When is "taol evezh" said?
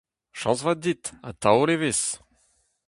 1.41-2.07